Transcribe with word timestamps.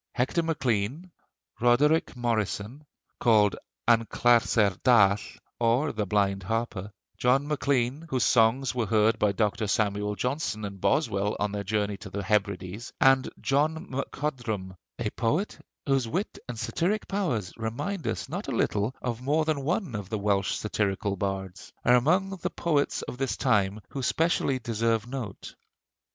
Hector 0.13 0.41
Maclean; 0.41 1.11
Roderick 1.59 2.15
Morrison, 2.15 2.87
called 3.19 3.55
An 3.87 4.05
Clarsair 4.07 4.77
Dall, 4.83 5.17
or 5.59 5.91
the 5.91 6.07
Blind 6.07 6.41
Harper; 6.41 6.91
John 7.19 7.47
Maclean, 7.47 8.07
whose 8.09 8.23
songs 8.23 8.73
were 8.73 8.87
heard 8.87 9.19
by 9.19 9.31
Dr. 9.31 9.67
Samuel 9.67 10.15
Johnson 10.15 10.65
and 10.65 10.81
Boswell 10.81 11.37
on 11.39 11.51
their 11.51 11.63
journey 11.63 11.97
to 11.97 12.09
the 12.09 12.23
Hebrides; 12.23 12.91
and 12.99 13.29
John 13.41 13.91
MacCodrum 13.91 14.75
(a 14.97 15.11
poet 15.11 15.63
whose 15.85 16.07
wit 16.07 16.39
and 16.49 16.57
satiric 16.57 17.07
powers 17.07 17.53
remind 17.55 18.07
us 18.07 18.27
not 18.27 18.47
a 18.47 18.51
little 18.51 18.95
of 19.03 19.21
more 19.21 19.45
than 19.45 19.61
one 19.61 19.93
of 19.93 20.09
the 20.09 20.17
Welsh 20.17 20.55
satirical 20.55 21.15
bards), 21.15 21.71
are 21.85 21.93
among 21.95 22.31
the 22.37 22.49
poets 22.49 23.03
of 23.03 23.19
this 23.19 23.37
time 23.37 23.79
who 23.89 24.01
specially 24.01 24.57
deserve 24.57 25.05
note. 25.05 25.53